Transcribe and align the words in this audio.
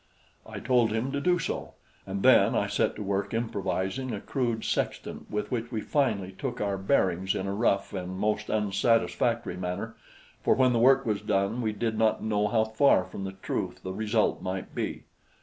I 0.47 0.59
told 0.59 0.91
him 0.91 1.11
to 1.11 1.21
do 1.21 1.37
so; 1.37 1.75
and 2.07 2.23
then 2.23 2.55
I 2.55 2.65
set 2.65 2.95
to 2.95 3.03
work 3.03 3.35
improvising 3.35 4.11
a 4.11 4.19
crude 4.19 4.65
sextant 4.65 5.29
with 5.29 5.51
which 5.51 5.71
we 5.71 5.81
finally 5.81 6.31
took 6.31 6.59
our 6.59 6.75
bearings 6.79 7.35
in 7.35 7.45
a 7.45 7.53
rough 7.53 7.93
and 7.93 8.17
most 8.17 8.49
unsatisfactory 8.49 9.57
manner; 9.57 9.95
for 10.41 10.55
when 10.55 10.73
the 10.73 10.79
work 10.79 11.05
was 11.05 11.21
done, 11.21 11.61
we 11.61 11.71
did 11.71 11.99
not 11.99 12.23
know 12.23 12.47
how 12.47 12.63
far 12.63 13.03
from 13.05 13.25
the 13.25 13.33
truth 13.43 13.83
the 13.83 13.93
result 13.93 14.41
might 14.41 14.73
be. 14.73 15.03